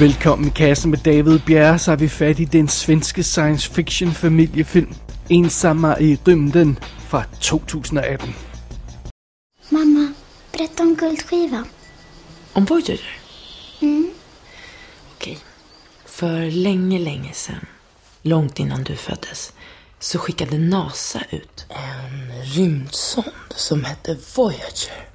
[0.00, 4.14] Velkommen i kassen med David Bjerre, så har vi fat i den svenske science fiction
[4.14, 4.94] familiefilm
[5.28, 6.78] Ensamma i rymden
[7.08, 8.34] fra 2018.
[9.70, 10.12] Mamma,
[10.52, 11.64] berätta om guldskivan.
[12.52, 13.00] Om Voyager?
[13.80, 14.10] Mm.
[15.14, 15.38] Okej.
[16.06, 17.66] För länge, länge sedan,
[18.22, 19.52] långt innan du föddes,
[19.98, 25.06] så skickade NASA ut en rymdsond som hette Voyager.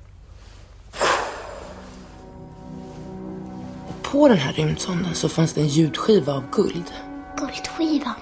[4.11, 6.93] På den här rymdsonden så fanns det en ljudskiva av guld.
[7.37, 8.13] Guldskivan?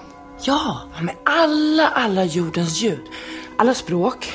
[0.42, 3.02] Ja, med alla, alla jordens ljud.
[3.58, 4.34] Alla språk,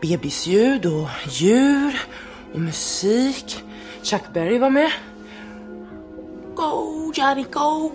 [0.00, 2.00] bebisljud och djur
[2.52, 3.64] och musik.
[4.02, 4.90] Chuck Berry var med.
[6.54, 7.92] Go, Johnny, go!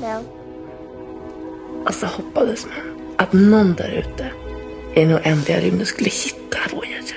[0.00, 0.24] Hello.
[1.86, 4.47] Och så hoppades man att någon där ute
[4.96, 7.14] i den oändliga rymden skulle hitta Voyager.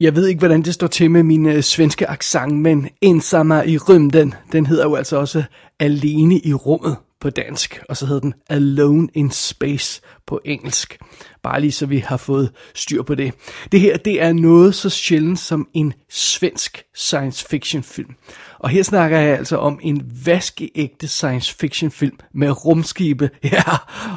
[0.00, 3.78] Jeg ved ikke, hvordan det står til med min øh, svenske accent, men Ensamma i
[3.78, 5.42] rymden, den hedder jo altså også
[5.80, 10.98] Alene i rummet på dansk, og så hedder den Alone in Space på engelsk.
[11.42, 13.34] Bare lige så vi har fået styr på det.
[13.72, 18.14] Det her, det er noget så sjældent som en svensk science fiction film.
[18.60, 23.62] Og her snakker jeg altså om en vaskeægte science fiction film med rumskibe, ja,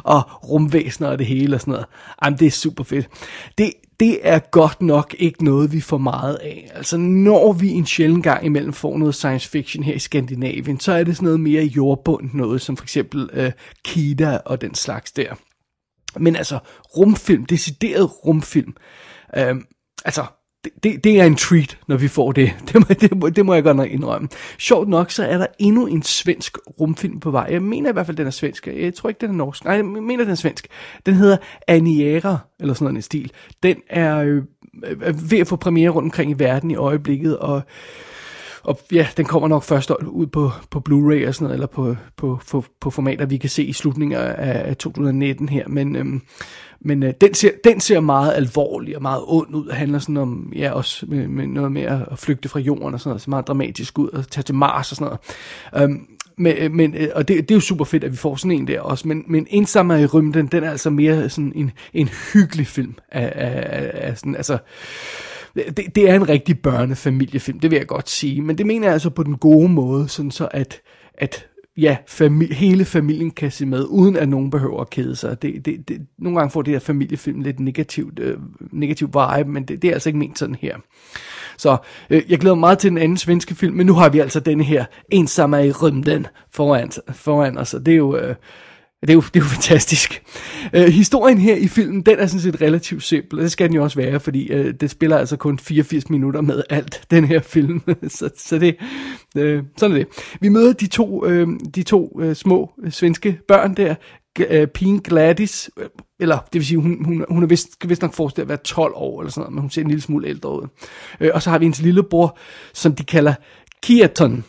[0.03, 1.86] og rumvæsener og det hele og sådan noget.
[2.23, 3.09] Jamen, det er super fedt.
[3.58, 6.69] Det, det er godt nok ikke noget, vi får meget af.
[6.73, 10.91] Altså, når vi en sjældent gang imellem får noget science fiction her i Skandinavien, så
[10.91, 13.52] er det sådan noget mere jordbundt noget, som for eksempel øh,
[13.86, 15.36] Kida og den slags der.
[16.19, 16.59] Men altså,
[16.97, 18.73] rumfilm, decideret rumfilm,
[19.38, 19.55] øh,
[20.05, 20.25] altså,
[20.64, 22.53] det, det, det er en treat, når vi får det.
[22.73, 24.30] Det må, det, må, det må jeg godt nok indrømme.
[24.58, 27.47] Sjovt nok, så er der endnu en svensk rumfilm på vej.
[27.52, 28.67] Jeg mener i hvert fald, den er svensk.
[28.67, 29.66] Jeg tror ikke, den er norsk.
[29.66, 30.67] Nej, jeg mener, den er svensk.
[31.05, 31.37] Den hedder
[31.67, 33.32] Aniera, eller sådan noget en stil.
[33.64, 34.43] Den er øh,
[35.32, 37.61] ved at få premiere rundt omkring i verden i øjeblikket, og
[38.63, 41.95] og ja, den kommer nok først ud på, på Blu-ray og sådan noget, eller på,
[42.17, 46.21] på, på, på formater, vi kan se i slutningen af, af 2019 her, men, øhm,
[46.81, 50.17] men øh, den, ser, den ser meget alvorlig og meget ond ud, og handler sådan
[50.17, 53.29] om, ja, også med, med noget med at flygte fra jorden og sådan noget, så
[53.29, 55.05] meget dramatisk ud, og tage til Mars og sådan
[55.73, 55.89] noget.
[55.89, 56.07] Øhm,
[56.37, 58.51] men, øh, men, øh, og det, det er jo super fedt, at vi får sådan
[58.51, 62.09] en der også, men, men Ensammer i rymden, den er altså mere sådan en, en
[62.33, 64.57] hyggelig film af, af, af sådan, altså,
[65.55, 68.93] det, det er en rigtig børnefamiliefilm, det vil jeg godt sige, men det mener jeg
[68.93, 70.81] altså på den gode måde, sådan så at,
[71.14, 71.47] at
[71.77, 75.42] ja, fami- hele familien kan se med, uden at nogen behøver at kede sig.
[75.42, 78.37] Det, det, det, nogle gange får det her familiefilm lidt negativt, øh,
[78.71, 80.77] negativ vibe, men det, det er altså ikke ment sådan her.
[81.58, 81.77] Så
[82.09, 84.39] øh, jeg glæder mig meget til den anden svenske film, men nu har vi altså
[84.39, 88.17] denne her Ensamma i rymden foran, foran os, og det er jo...
[88.17, 88.36] Øh,
[89.08, 90.23] det er jo, det er jo fantastisk.
[90.73, 93.75] Øh, historien her i filmen, den er sådan set relativt simpel, og det skal den
[93.75, 97.39] jo også være, fordi øh, det spiller altså kun 84 minutter med alt, den her
[97.39, 97.81] film.
[98.08, 98.75] så, så det,
[99.37, 100.08] øh, sådan er det.
[100.42, 103.95] Vi møder de to, øh, de to øh, små øh, svenske børn der,
[104.39, 108.13] øh, pigen Gladys, øh, eller det vil sige, hun, hun, hun er vist, vist nok
[108.13, 110.61] forestille at være 12 år, eller sådan noget, men hun ser en lille smule ældre
[110.61, 110.67] ud.
[111.19, 112.37] Øh, og så har vi hendes lillebror,
[112.73, 113.33] som de kalder
[113.83, 114.43] Kiaton,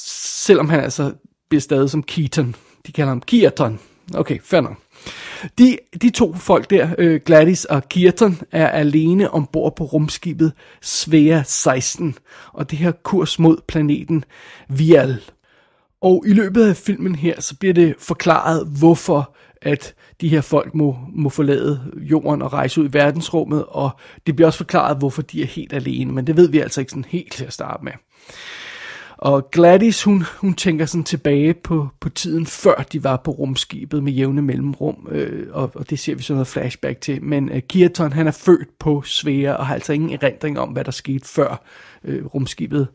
[0.00, 1.12] selvom han altså
[1.48, 2.54] bliver stadig som Keaton.
[2.86, 3.78] De kalder ham Kirton.
[4.14, 4.76] Okay, fair nok.
[5.58, 10.52] De, de to folk der, øh, Gladys og Kirton, er alene ombord på rumskibet
[10.82, 12.18] Svea 16,
[12.52, 14.24] og det her kurs mod planeten
[14.68, 15.20] Vial.
[16.00, 20.74] Og i løbet af filmen her, så bliver det forklaret, hvorfor at de her folk
[20.74, 23.90] må, må forlade jorden og rejse ud i verdensrummet, og
[24.26, 26.90] det bliver også forklaret, hvorfor de er helt alene, men det ved vi altså ikke
[26.90, 27.92] sådan helt til at starte med.
[29.18, 34.02] Og Gladys, hun, hun tænker sådan tilbage på, på tiden, før de var på rumskibet
[34.02, 37.22] med jævne mellemrum, øh, og, og det ser vi så noget flashback til.
[37.24, 40.84] Men øh, Kirton, han er født på Svea, og har altså ingen erindring om, hvad
[40.84, 41.62] der skete før
[42.04, 42.88] øh, rumskibet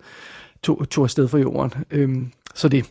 [0.63, 1.83] tog, tog afsted fra jorden.
[1.91, 2.09] Øh,
[2.55, 2.85] så det.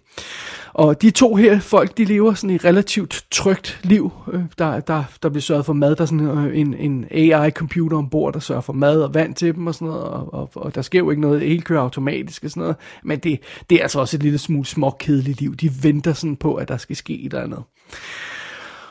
[0.73, 4.13] Og de to her folk, de lever sådan et relativt trygt liv.
[4.33, 5.97] Øh, der, der, der bliver sørget for mad.
[5.97, 9.55] Der er sådan øh, en, en AI-computer ombord, der sørger for mad og vand til
[9.55, 10.03] dem og sådan noget.
[10.03, 11.41] Og, og, og der sker jo ikke noget.
[11.41, 12.77] Det hele kører automatisk og sådan noget.
[13.05, 13.41] Men det,
[13.71, 15.57] det er altså også et lille smule småkedeligt liv.
[15.57, 17.63] De venter sådan på, at der skal ske et eller andet.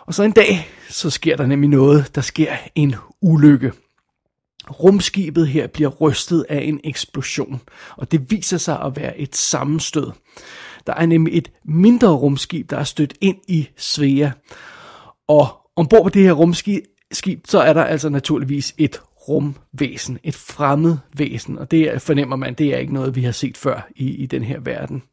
[0.05, 2.15] Og så en dag, så sker der nemlig noget.
[2.15, 3.71] Der sker en ulykke.
[4.69, 7.61] Rumskibet her bliver rystet af en eksplosion,
[7.97, 10.11] og det viser sig at være et sammenstød.
[10.87, 14.29] Der er nemlig et mindre rumskib, der er stødt ind i Svea.
[15.27, 20.97] Og ombord på det her rumskib, så er der altså naturligvis et rumvæsen, et fremmed
[21.17, 24.25] væsen, og det fornemmer man, det er ikke noget, vi har set før i, i
[24.25, 25.03] den her verden.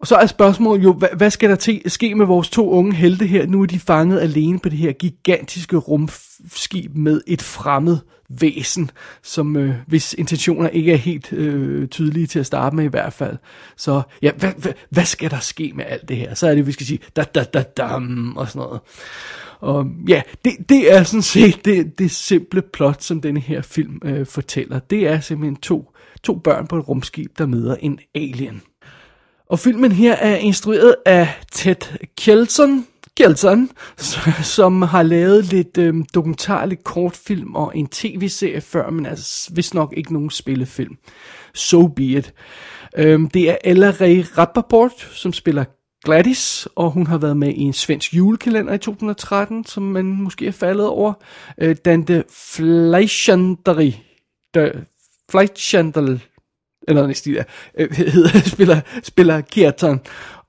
[0.00, 2.94] Og så er spørgsmålet jo, hvad, hvad skal der til, ske med vores to unge
[2.94, 3.46] helte her?
[3.46, 7.98] Nu er de fanget alene på det her gigantiske rumskib med et fremmed
[8.28, 8.90] væsen,
[9.22, 13.12] som øh, hvis intentioner ikke er helt øh, tydelige til at starte med i hvert
[13.12, 13.36] fald.
[13.76, 16.34] Så ja, hvad, hvad, hvad skal der ske med alt det her?
[16.34, 18.80] Så er det, vi skal sige, da da da dam, og sådan noget.
[19.60, 24.00] Og ja, det, det er sådan set det, det simple plot, som denne her film
[24.04, 24.78] øh, fortæller.
[24.78, 25.92] Det er simpelthen to,
[26.22, 28.62] to børn på et rumskib, der møder en alien.
[29.50, 31.76] Og filmen her er instrueret af Ted
[32.16, 32.86] Kjeldson,
[33.16, 33.70] Kjeldson
[34.56, 39.74] som har lavet lidt øh, dokumentar, lidt kortfilm og en tv-serie før, men altså vist
[39.74, 40.96] nok ikke nogen spillefilm.
[41.54, 42.34] So be it.
[42.96, 45.64] Øhm, det er Ella Ray Rappaport, som spiller
[46.04, 50.46] Gladys, og hun har været med i en svensk julekalender i 2013, som man måske
[50.46, 51.12] er faldet over.
[51.58, 54.02] Øh, Dante Fleischanderi,
[55.30, 56.22] Fleischandel,
[56.90, 57.44] eller noget stil,
[57.78, 60.00] øh, hedder, spiller, spiller Kirtan.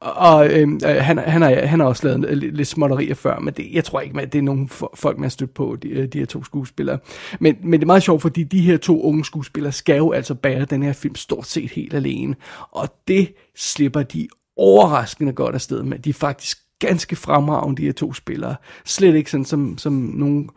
[0.01, 3.53] Og øhm, øh, han, han, har, han har også lavet lidt, lidt småtterier før, men
[3.53, 6.07] det, jeg tror ikke, at det er nogen folk, man har stødt på, de, øh,
[6.07, 6.99] de her to skuespillere.
[7.39, 10.35] Men, men det er meget sjovt, fordi de her to unge skuespillere skal jo altså
[10.35, 12.35] bære den her film stort set helt alene.
[12.71, 14.27] Og det slipper de
[14.57, 15.99] overraskende godt afsted med.
[15.99, 18.55] De er faktisk ganske fremragende, de her to spillere.
[18.85, 20.47] Slet ikke sådan som, som nogle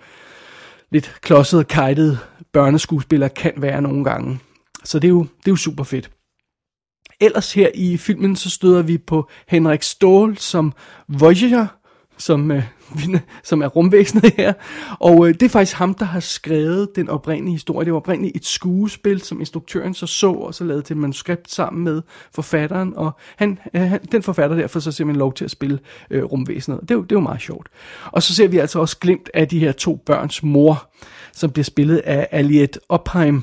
[0.90, 2.18] lidt klodsede, kajtede
[2.52, 4.38] børneskuespillere kan være nogle gange.
[4.84, 6.10] Så det er jo, det er jo super fedt.
[7.20, 10.72] Ellers her i filmen, så støder vi på Henrik Ståhl som
[11.08, 11.66] Voyager,
[12.18, 12.62] som, øh,
[13.44, 14.52] som er rumvæsenet her.
[15.00, 17.84] Og øh, det er faktisk ham, der har skrevet den oprindelige historie.
[17.84, 21.50] Det var oprindeligt et skuespil, som instruktøren så så, og så lavede til et manuskript
[21.50, 22.02] sammen med
[22.34, 22.96] forfatteren.
[22.96, 25.78] Og han, øh, han, den forfatter derfor så simpelthen lov til at spille
[26.10, 26.80] øh, rumvæsenet.
[26.80, 27.68] Det er, jo, det er jo meget sjovt.
[28.12, 30.90] Og så ser vi altså også glimt af de her to børns mor,
[31.32, 33.42] som bliver spillet af Aliette Opheim,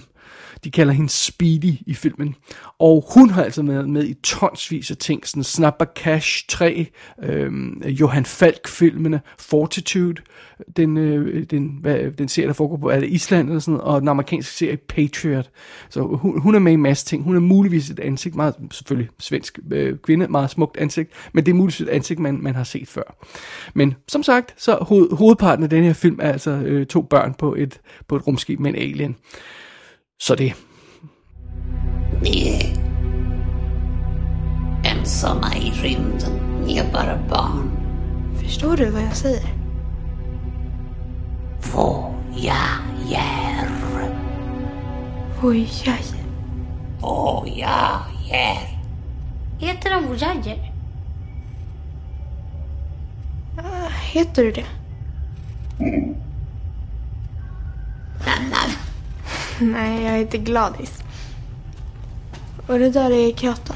[0.63, 2.35] de kalder hende Speedy i filmen.
[2.79, 6.87] Og hun har altså været med i tonsvis af ting, sådan Snapper Cash 3,
[7.23, 7.51] øh,
[7.85, 10.21] Johan Falk-filmene, Fortitude,
[10.77, 14.01] den, øh, den, hvad, den serie, der foregår på er det Island eller sådan og
[14.01, 15.49] den amerikanske serie Patriot.
[15.89, 17.23] Så hun, hun er med i en masse ting.
[17.23, 21.51] Hun er muligvis et ansigt, meget selvfølgelig svensk øh, kvinde, meget smukt ansigt, men det
[21.51, 23.27] er muligvis et ansigt, man, man har set før.
[23.73, 27.33] Men som sagt, så hoved, hovedparten af den her film er altså øh, to børn
[27.33, 29.15] på et, på et rumskib med en alien.
[30.21, 30.53] Så det.
[32.21, 32.61] Ni är
[34.91, 36.31] ensamma i rymden.
[36.65, 37.71] Ni är bara barn.
[38.39, 39.43] Förstår du vad jag säger?
[41.73, 43.69] Voyager.
[45.41, 46.23] Voyager.
[46.99, 48.57] Voyager.
[49.59, 50.71] Heter de Voyager?
[54.13, 54.65] Heter du det?
[55.79, 56.20] Nanna.
[59.63, 61.03] Nej, jag heter Gladys.
[62.67, 63.75] Och det där är katten.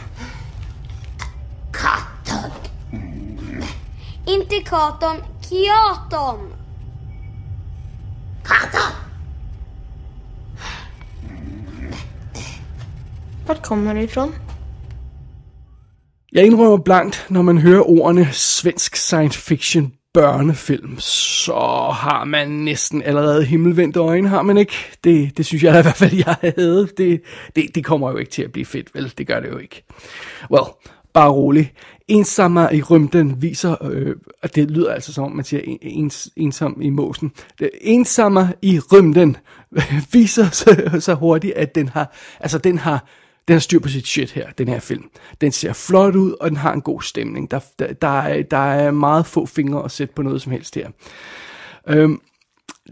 [1.73, 2.51] Katten.
[4.27, 6.53] Inte Katon, Kiaton!
[8.45, 8.91] Katten.
[13.47, 14.35] Vart kommer du ifrån?
[16.31, 21.53] Jeg indrømmer blankt, når man hører ordene svensk science fiction børnefilm, så
[21.93, 24.73] har man næsten allerede himmelvendte øjne, har man ikke?
[25.03, 26.87] Det, det synes jeg i hvert fald, jeg havde.
[26.97, 27.21] Det,
[27.55, 29.13] det, det kommer jo ikke til at blive fedt, vel?
[29.17, 29.83] Det gør det jo ikke.
[30.51, 30.65] Well,
[31.13, 31.73] bare rolig.
[32.07, 36.81] Ensammer i rymden viser, øh, og det lyder altså som om, man siger ens, ensom
[36.81, 37.31] i måsen.
[37.81, 39.37] Ensammer i rymden
[40.13, 43.05] viser så, så hurtigt, at den har, altså den har,
[43.47, 45.09] den har styr på sit shit her, den her film.
[45.41, 47.51] Den ser flot ud, og den har en god stemning.
[47.51, 50.75] Der, der, der, er, der er meget få fingre at sætte på noget som helst
[50.75, 50.89] her.
[51.87, 52.21] Øhm,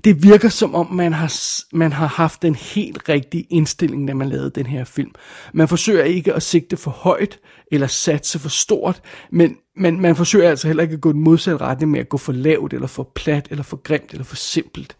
[0.03, 1.33] det virker som om, man har,
[1.75, 5.11] man har haft den helt rigtige indstilling, da man lavede den her film.
[5.53, 7.39] Man forsøger ikke at sigte for højt,
[7.71, 11.65] eller satse for stort, men, men man forsøger altså heller ikke at gå den modsatte
[11.65, 14.95] retning med at gå for lavt, eller for plat, eller for grimt, eller for simpelt.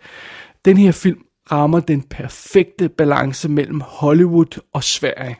[0.65, 1.19] Den her film
[1.51, 5.37] rammer den perfekte balance mellem Hollywood og Sverige.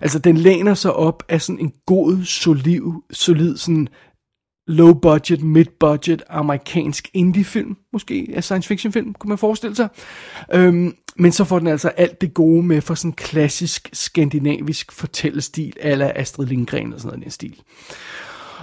[0.00, 2.80] Altså, den læner sig op af sådan en god, solid,
[3.10, 3.88] solid sådan
[4.66, 9.76] low budget, mid budget amerikansk indie film, måske af science fiction film, kunne man forestille
[9.76, 9.88] sig.
[10.52, 14.92] Øhm, men så får den altså alt det gode med for sådan en klassisk skandinavisk
[14.92, 17.62] fortællestil, eller Astrid Lindgren og sådan noget den stil.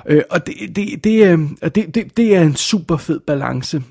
[0.05, 1.39] Øh, og det, det, det, øh,
[1.75, 3.83] det, det, det er en super fed balance.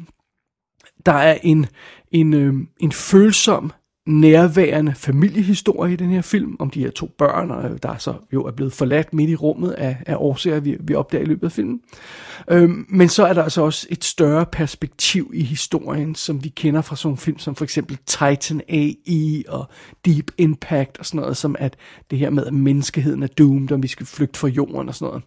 [1.07, 1.67] Der er en,
[2.12, 3.73] en, øh, en følsom
[4.07, 8.45] nærværende familiehistorie i den her film, om de her to børn, og der så jo
[8.45, 11.53] er blevet forladt midt i rummet af, af årsager, vi, vi opdager i løbet af
[11.53, 11.81] filmen.
[12.51, 16.83] Øhm, men så er der altså også et større perspektiv i historien, som vi kender
[16.83, 19.69] fra sådan nogle film, som for eksempel Titan AI og
[20.05, 21.77] Deep Impact og sådan noget, som at
[22.11, 25.11] det her med, at menneskeheden er doomed, og vi skal flygte fra jorden og sådan
[25.11, 25.25] noget.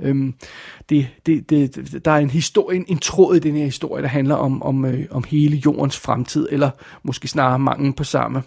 [0.00, 0.34] Øhm,
[0.88, 4.08] det, det, det, der er en historie, en, en tråd i den her historie, der
[4.08, 6.70] handler om, om, øh, om hele jordens fremtid, eller
[7.02, 8.42] måske snarere mangel på samme.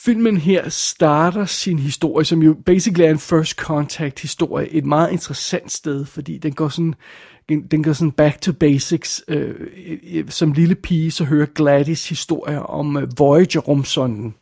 [0.00, 5.12] Filmen her starter sin historie, som jo basically er en first contact historie, et meget
[5.12, 6.94] interessant sted, fordi den går sådan,
[7.48, 9.24] den går sådan back to basics.
[9.28, 9.54] Øh,
[9.86, 14.34] øh, øh, som lille pige, så hører Gladys historie om øh, Voyager rumsonden,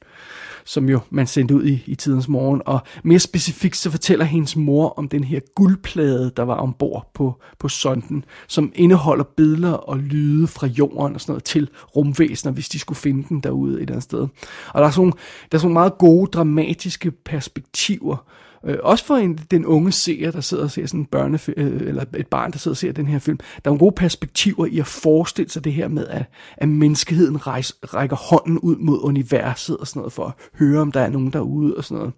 [0.65, 2.63] som jo man sendte ud i, i tidens morgen.
[2.67, 7.41] Og mere specifikt så fortæller hendes mor om den her guldplade, der var ombord på,
[7.59, 12.69] på sonden, som indeholder billeder og lyde fra jorden og sådan noget til rumvæsener, hvis
[12.69, 14.29] de skulle finde den derude et eller andet sted.
[14.75, 15.13] Og der er sådan,
[15.53, 18.17] der er sådan meget gode dramatiske perspektiver,
[18.65, 21.89] Øh, også for en, den unge seer, der sidder og ser sådan en børne, øh,
[21.89, 23.37] eller et barn, der sidder og ser den her film.
[23.37, 26.25] Der er nogle gode perspektiver i at forestille sig det her med, at,
[26.57, 30.93] at menneskeheden rejs, rækker hånden ud mod universet og sådan noget, for at høre, om
[30.93, 32.13] der er nogen derude og sådan noget.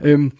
[0.00, 0.32] Øhm,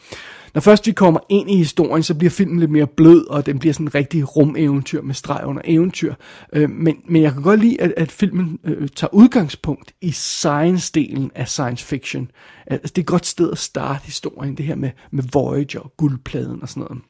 [0.54, 3.58] når først vi kommer ind i historien, så bliver filmen lidt mere blød, og den
[3.58, 6.14] bliver sådan en rigtig rumeventyr med streg under eventyr.
[6.52, 11.28] Øh, men, men jeg kan godt lide, at, at filmen øh, tager udgangspunkt i science-delen
[11.34, 12.30] af science fiction.
[12.66, 15.92] Altså, det er et godt sted at starte historien, det her med, med Voyager og
[15.96, 17.02] guldpladen og sådan noget.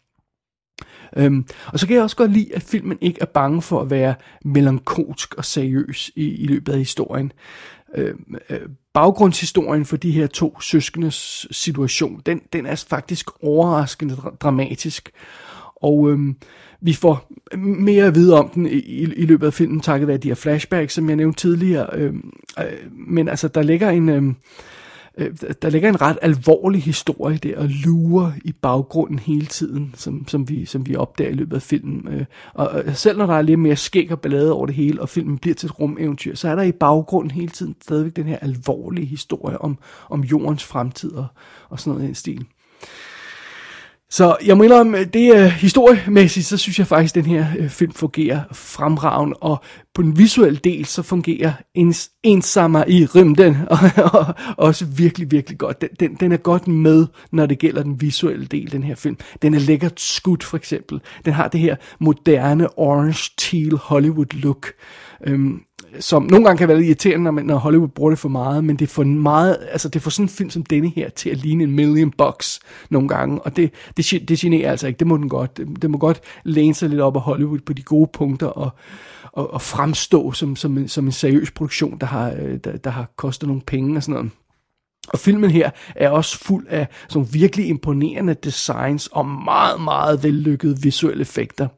[1.16, 3.90] Øhm, og så kan jeg også godt lide, at filmen ikke er bange for at
[3.90, 4.14] være
[4.44, 7.32] melankolsk og seriøs i, i løbet af historien.
[7.94, 8.14] Øh,
[8.50, 8.60] øh,
[8.94, 15.10] baggrundshistorien for de her to søskendes situation, den, den er faktisk overraskende dramatisk.
[15.76, 16.36] Og øhm,
[16.80, 20.16] vi får mere at vide om den i, i, i løbet af filmen, takket være
[20.16, 21.88] de her flashbacks, som jeg nævnte tidligere.
[21.92, 24.08] Øhm, øh, men altså, der ligger en...
[24.08, 24.36] Øhm,
[25.18, 30.28] øh, der ligger en ret alvorlig historie der og lurer i baggrunden hele tiden, som,
[30.28, 32.08] som, vi, som vi opdager i løbet af filmen.
[32.08, 35.02] Øh, og, og selv når der er lidt mere skæg og ballade over det hele,
[35.02, 38.26] og filmen bliver til et rumeventyr, så er der i baggrunden hele tiden stadigvæk den
[38.26, 39.78] her alvorlige historie om,
[40.10, 41.26] om jordens fremtid og,
[41.68, 42.46] og sådan noget i den stil.
[44.10, 47.68] Så jeg må indrømme, det er historiemæssigt, så synes jeg faktisk, at den her øh,
[47.68, 49.62] film fungerer fremragende, og
[49.94, 53.78] på den visuelle del, så fungerer ens, ensammer i rymden og,
[54.12, 55.80] og, også virkelig, virkelig godt.
[55.80, 59.16] Den, den, den er godt med, når det gælder den visuelle del, den her film.
[59.42, 61.00] Den er lækkert skudt, for eksempel.
[61.24, 64.72] Den har det her moderne orange teal Hollywood look.
[65.26, 65.60] Øhm,
[66.00, 68.76] som nogle gange kan være lidt irriterende, når, når Hollywood bruger det for meget, men
[68.76, 71.64] det får meget, altså det får sådan en film som denne her til at ligne
[71.64, 75.28] en million bucks nogle gange, og det, det, det generer altså ikke, det må den
[75.28, 78.46] godt, det, det må godt læne sig lidt op af Hollywood på de gode punkter,
[78.46, 78.70] og,
[79.32, 82.90] og, og fremstå som, som, en, som en seriøs produktion, der har, øh, der, der
[82.90, 84.30] har kostet nogle penge og sådan noget.
[85.08, 90.82] Og filmen her er også fuld af sådan virkelig imponerende designs og meget, meget vellykkede
[90.82, 91.68] visuelle effekter.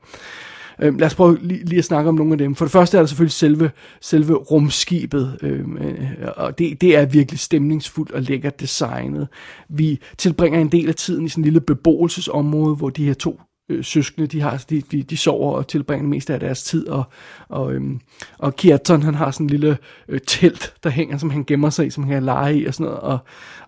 [0.83, 2.55] Øh, lad os prøve lige, lige at snakke om nogle af dem.
[2.55, 3.71] For det første er der selvfølgelig selve,
[4.01, 9.29] selve rumskibet, øhm, øh, og det, det er virkelig stemningsfuldt og lækkert designet.
[9.69, 13.41] Vi tilbringer en del af tiden i sådan en lille beboelsesområde, hvor de her to
[13.71, 16.89] øh, søskende, de, har, de, de, de sover og tilbringer det meste af deres tid,
[16.89, 17.05] og,
[17.49, 18.00] og, øhm,
[18.39, 21.87] og Kjartan, han har sådan en lille øh, telt, der hænger, som han gemmer sig
[21.87, 23.19] i, som han kan lege i og sådan noget, og,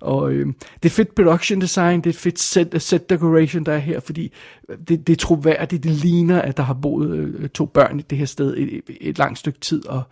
[0.00, 3.73] og øhm, det er fedt production design, det er fedt set, øh, set decoration, der
[3.73, 4.32] er her, fordi
[4.68, 8.02] øh, det, det er troværdigt, det ligner, at der har boet øh, to børn i
[8.02, 10.02] det her sted et, et, et langt stykke tid, og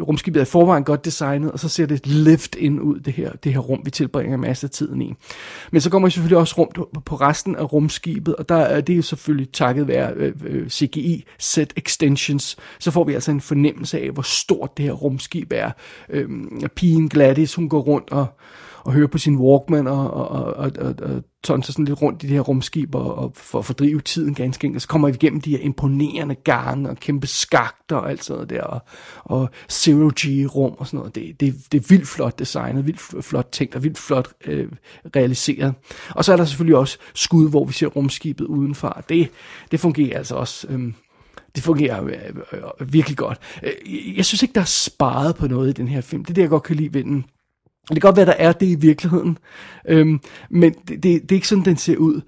[0.00, 3.32] rumskibet er i forvejen godt designet, og så ser det lift ind ud, det her,
[3.32, 5.14] det her rum, vi tilbringer masser af tiden i.
[5.70, 8.96] Men så kommer vi selvfølgelig også rundt på resten af rumskibet, og der er det
[8.96, 14.00] jo selvfølgelig takket være øh, øh, CGI set extensions, så får vi altså en fornemmelse
[14.00, 15.70] af, hvor stort det her rumskib er.
[16.08, 16.28] Øh,
[16.74, 18.26] pigen Gladys, hun går rundt og
[18.84, 22.22] og høre på sin Walkman og, og, og, og, og, og tonser sådan lidt rundt
[22.22, 24.82] i det her rumskib og, og for at fordrive tiden ganske enkelt.
[24.82, 28.50] Så kommer vi igennem de her imponerende gange og kæmpe skakter og alt sådan noget
[28.50, 28.80] der og,
[29.24, 31.14] og zero G rum og sådan noget.
[31.14, 34.68] Det, det, det er vildt flot designet, vildt flot tænkt og vildt flot øh,
[35.16, 35.74] realiseret.
[36.10, 39.04] Og så er der selvfølgelig også skud, hvor vi ser rumskibet udenfor.
[39.08, 39.30] Det,
[39.70, 40.66] det fungerer altså også...
[40.70, 40.92] Øh,
[41.54, 42.12] det fungerer øh,
[42.52, 43.38] øh, øh virkelig godt.
[43.62, 46.24] Øh, jeg synes ikke, der er sparet på noget i den her film.
[46.24, 47.24] Det er det, jeg godt kan lide ved den.
[47.88, 49.38] Det kan godt være, der er det i virkeligheden,
[49.88, 52.20] øhm, men det, det, det er ikke sådan, den ser ud.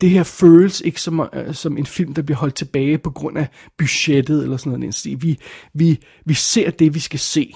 [0.00, 3.38] Det her føles ikke som, uh, som en film, der bliver holdt tilbage på grund
[3.38, 5.22] af budgettet eller sådan noget.
[5.22, 5.38] Vi,
[5.74, 7.52] vi, vi ser det, vi skal se.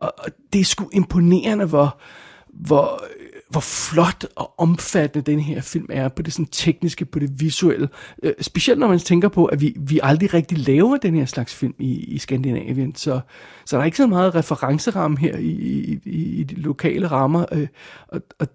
[0.00, 2.00] Og, og det er sgu imponerende, hvor,
[2.48, 3.04] hvor
[3.48, 7.88] hvor flot og omfattende den her film er på det sådan tekniske, på det visuelle.
[8.22, 11.54] Øh, specielt når man tænker på, at vi, vi aldrig rigtig laver den her slags
[11.54, 13.20] film i, i Skandinavien, så,
[13.66, 16.00] så der er ikke så meget referenceramme her i, i,
[16.40, 17.68] i de lokale rammer, øh,
[18.08, 18.48] og, og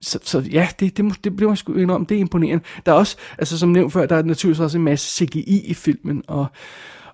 [0.00, 2.64] så, så ja, det, det, det bliver man sgu indrømme, det er imponerende.
[2.86, 5.74] Der er også, altså som nævnt før, der er naturligvis også en masse CGI i
[5.74, 6.46] filmen, og,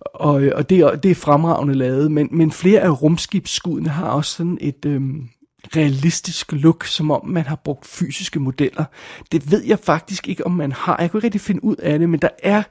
[0.00, 4.58] og, og det, det er fremragende lavet, men, men flere af rumskibsskuddene har også sådan
[4.60, 5.28] et øhm,
[5.76, 8.84] realistisk look, som om man har brugt fysiske modeller.
[9.32, 10.96] Det ved jeg faktisk ikke, om man har.
[11.00, 12.62] Jeg kunne ikke rigtig finde ud af det, men der er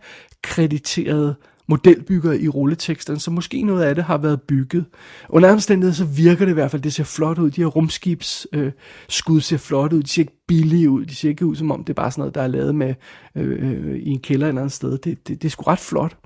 [0.42, 1.36] krediterede
[1.68, 4.86] modelbyggere i rulleteksterne, så måske noget af det har været bygget.
[5.30, 7.52] Under omstændigheder så virker det i hvert fald, det ser flot ud.
[7.52, 8.72] De her rumskibs øh,
[9.10, 10.04] skud ser flot ud.
[10.04, 11.06] De ser ikke billige ud.
[11.06, 12.94] De ser ikke ud, som om det er bare sådan noget, der er lavet med
[13.36, 14.98] øh, øh i en kælder eller andet sted.
[14.98, 16.18] Det, det, det er sgu ret flot.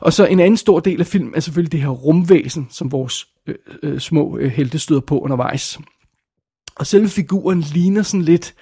[0.00, 3.26] Og så en anden stor del af filmen er selvfølgelig det her rumvæsen, som vores
[3.46, 5.78] øh, øh, små øh, helte støder på undervejs.
[6.76, 8.54] Og selve figuren ligner sådan lidt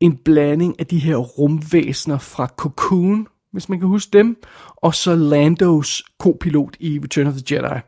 [0.00, 4.36] en blanding af de her rumvæsener fra Cocoon, hvis man kan huske dem,
[4.76, 7.80] og så Landos kopilot i Return of the Jedi.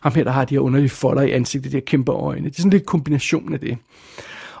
[0.00, 2.48] Ham her, der har de her underlige folder i ansigtet, de her kæmpe øjne.
[2.48, 3.78] Det er sådan lidt kombination af det.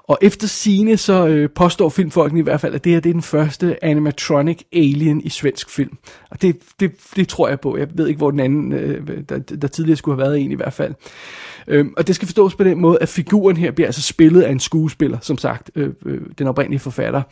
[0.08, 3.12] Og efter sine så øh, påstår filmfolkene i hvert fald, at det her det er
[3.12, 5.98] den første animatronic alien i svensk film.
[6.30, 7.76] Og det, det, det tror jeg på.
[7.76, 10.54] Jeg ved ikke, hvor den anden, øh, der, der tidligere skulle have været en i
[10.54, 10.94] hvert fald.
[11.66, 14.50] Øh, og det skal forstås på den måde, at figuren her bliver altså spillet af
[14.50, 17.22] en skuespiller, som sagt, øh, øh, den oprindelige forfatter.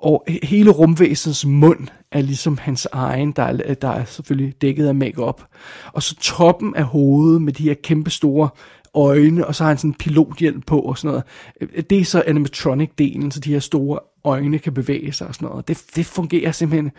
[0.00, 4.94] Og hele rumvæsens mund er ligesom hans egen, der er, der er selvfølgelig dækket af
[4.94, 5.42] makeup.
[5.92, 8.48] Og så toppen af hovedet med de her kæmpe store
[8.94, 11.24] øjne, og så har han sådan en pilothjelm på og sådan noget.
[11.60, 15.48] Øh, det er så animatronic-delen, så de her store øjne kan bevæge sig og sådan
[15.48, 15.68] noget.
[15.68, 16.90] Det, det fungerer simpelthen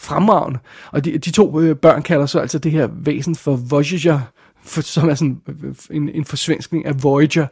[0.00, 0.58] fremragende.
[0.92, 4.20] Og de, de to øh, børn kalder så altså det her væsen for Voyager,
[4.62, 7.46] for, som er sådan øh, en, en forsvenskning af Voyager.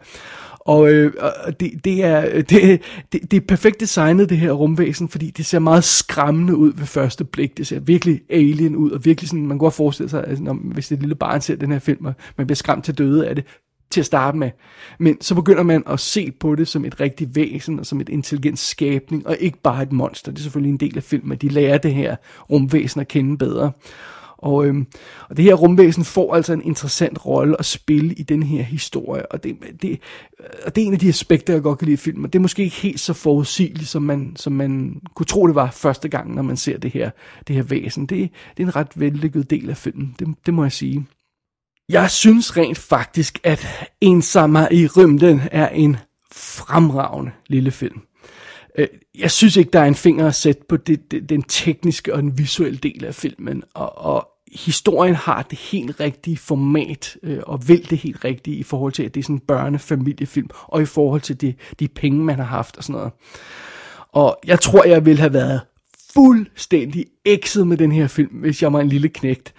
[0.60, 1.12] Og øh,
[1.60, 2.80] det, det, er, øh, det,
[3.12, 6.86] det, det er perfekt designet, det her rumvæsen, fordi det ser meget skræmmende ud ved
[6.86, 7.58] første blik.
[7.58, 10.54] Det ser virkelig alien ud, og virkelig sådan, man kan godt forestille sig, altså, når,
[10.54, 13.28] hvis det et lille barn ser den her film, og man bliver skræmt til døde
[13.28, 13.44] af det,
[13.90, 14.50] til at starte med.
[14.98, 18.08] Men så begynder man at se på det som et rigtigt væsen, og som et
[18.08, 20.32] intelligent skabning, og ikke bare et monster.
[20.32, 22.16] Det er selvfølgelig en del af filmen, at de lærer det her
[22.50, 23.72] rumvæsen at kende bedre.
[24.38, 24.86] Og, øhm,
[25.28, 29.32] og det her rumvæsen får altså en interessant rolle at spille i den her historie,
[29.32, 30.00] og det, det,
[30.66, 32.24] og det er en af de aspekter, jeg godt kan lide i filmen.
[32.24, 35.70] Det er måske ikke helt så forudsigeligt, som man, som man kunne tro, det var
[35.70, 37.10] første gang, når man ser det her,
[37.48, 38.06] det her væsen.
[38.06, 41.06] Det, det er en ret vellykket del af filmen, det, det må jeg sige.
[41.88, 43.66] Jeg synes rent faktisk, at
[44.00, 45.96] Ensammer i rymden er en
[46.32, 48.00] fremragende lille film.
[48.78, 48.86] Øh,
[49.18, 52.22] jeg synes ikke, der er en finger at sætte på det, det, den tekniske og
[52.22, 57.68] den visuelle del af filmen, og, og historien har det helt rigtige format, øh, og
[57.68, 60.86] vil det helt rigtige i forhold til, at det er sådan en børnefamiliefilm, og i
[60.86, 63.12] forhold til de, de penge, man har haft og sådan noget.
[64.12, 65.60] Og jeg tror, jeg ville have været
[66.14, 69.54] fuldstændig ekset med den her film, hvis jeg var en lille knægt.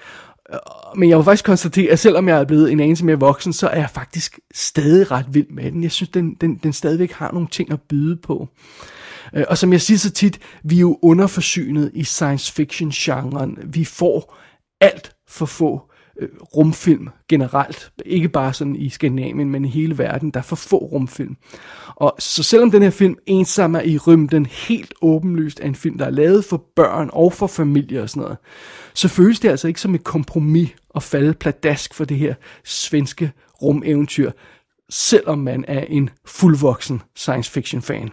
[0.54, 0.60] Øh,
[0.96, 3.68] men jeg vil faktisk konstatere, at selvom jeg er blevet en anelse mere voksen, så
[3.68, 5.84] er jeg faktisk stadig ret vild med den.
[5.84, 8.48] Jeg synes, den, den, den stadigvæk har nogle ting at byde på.
[8.82, 8.99] Øh,
[9.36, 13.58] Øh, og som jeg siger så tit, vi er jo underforsynet i science fiction genren.
[13.64, 14.38] Vi får
[14.82, 15.82] alt for få
[16.20, 17.92] øh, rumfilm generelt.
[18.06, 20.32] Ikke bare sådan i Skandinavien, men i hele verden.
[20.32, 21.38] Der er for få rumfilm.
[21.96, 26.06] Og så selvom den her film ensammer i rymden helt åbenlyst er en film, der
[26.06, 28.38] er lavet for børn og for familier og sådan noget,
[28.94, 33.32] så føles det altså ikke som et kompromis at falde pladask for det her svenske
[33.62, 34.32] rumeventyr,
[34.90, 38.12] selvom man er en fuldvoksen science fiction fan.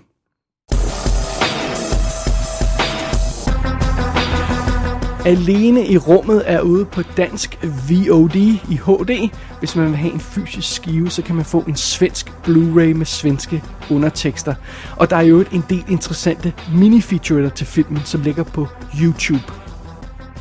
[5.26, 7.58] Alene i rummet er ude på dansk
[7.88, 9.30] VOD i HD.
[9.58, 13.06] Hvis man vil have en fysisk skive, så kan man få en svensk Blu-ray med
[13.06, 14.54] svenske undertekster.
[14.96, 18.68] Og der er jo en del interessante mini-featuretter til filmen, som ligger på
[19.02, 19.52] YouTube.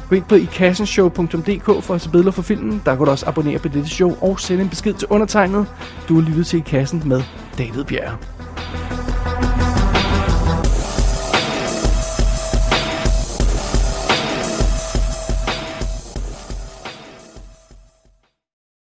[0.09, 2.81] Gå ind på ikassenshow.dk for at se billeder for filmen.
[2.85, 5.65] Der kan du også abonnere på dette show og sende en besked til undertegnet.
[6.09, 7.21] Du er lyttet til I Kassen med
[7.57, 8.17] David Bjerre.